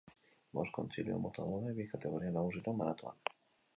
[0.59, 3.35] Bost kontzilio mota daude, bi kategoria nagusitan banatuak.